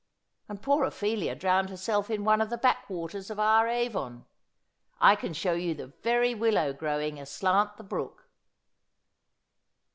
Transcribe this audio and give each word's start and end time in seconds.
And 0.49 0.63
poor 0.63 0.83
Ophelia 0.83 1.35
drowned 1.35 1.69
herself 1.69 2.09
in 2.09 2.23
one 2.23 2.41
of 2.41 2.49
the 2.49 2.57
backwaters 2.57 3.29
of 3.29 3.39
our 3.39 3.67
Avon. 3.67 4.25
I 4.99 5.15
can 5.15 5.31
show 5.31 5.55
j'ou 5.55 5.77
the 5.77 5.93
very 6.01 6.33
willow 6.33 6.73
grow 6.73 6.99
ing 6.99 7.19
aslant 7.19 7.77
the 7.77 7.83
brook.' 7.83 8.27